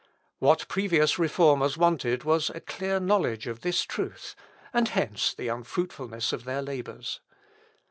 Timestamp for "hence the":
4.89-5.47